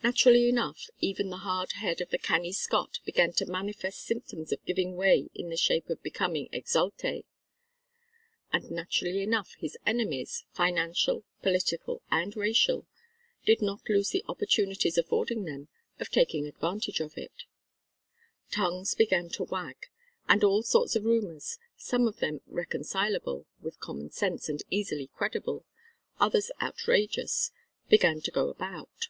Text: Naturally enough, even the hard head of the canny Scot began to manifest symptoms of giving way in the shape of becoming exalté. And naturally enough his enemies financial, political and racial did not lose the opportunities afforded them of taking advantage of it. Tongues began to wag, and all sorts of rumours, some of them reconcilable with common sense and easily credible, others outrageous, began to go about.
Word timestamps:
Naturally 0.00 0.48
enough, 0.48 0.90
even 1.00 1.28
the 1.28 1.38
hard 1.38 1.72
head 1.72 2.00
of 2.00 2.10
the 2.10 2.18
canny 2.18 2.52
Scot 2.52 3.00
began 3.04 3.32
to 3.32 3.44
manifest 3.46 4.00
symptoms 4.04 4.52
of 4.52 4.64
giving 4.64 4.94
way 4.94 5.28
in 5.34 5.48
the 5.50 5.56
shape 5.56 5.90
of 5.90 6.00
becoming 6.04 6.48
exalté. 6.50 7.24
And 8.52 8.70
naturally 8.70 9.24
enough 9.24 9.54
his 9.58 9.76
enemies 9.84 10.44
financial, 10.52 11.24
political 11.42 12.00
and 12.12 12.36
racial 12.36 12.86
did 13.44 13.60
not 13.60 13.88
lose 13.88 14.10
the 14.10 14.24
opportunities 14.28 14.96
afforded 14.96 15.44
them 15.44 15.66
of 15.98 16.10
taking 16.10 16.46
advantage 16.46 17.00
of 17.00 17.18
it. 17.18 17.42
Tongues 18.52 18.94
began 18.94 19.28
to 19.30 19.42
wag, 19.42 19.86
and 20.28 20.44
all 20.44 20.62
sorts 20.62 20.94
of 20.94 21.06
rumours, 21.06 21.58
some 21.76 22.06
of 22.06 22.18
them 22.20 22.40
reconcilable 22.46 23.46
with 23.60 23.80
common 23.80 24.10
sense 24.10 24.48
and 24.48 24.62
easily 24.70 25.08
credible, 25.08 25.66
others 26.20 26.52
outrageous, 26.62 27.50
began 27.88 28.20
to 28.20 28.30
go 28.30 28.48
about. 28.48 29.08